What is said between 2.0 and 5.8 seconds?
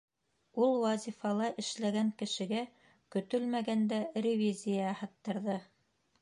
кешегә көтөлмәгәндә ревизия яһаттырҙы.